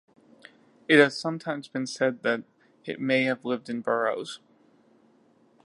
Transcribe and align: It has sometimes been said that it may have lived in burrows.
It 0.87 0.97
has 0.97 1.15
sometimes 1.21 1.67
been 1.67 1.85
said 1.85 2.23
that 2.23 2.41
it 2.85 2.99
may 2.99 3.21
have 3.25 3.45
lived 3.45 3.69
in 3.69 3.81
burrows. 3.81 4.39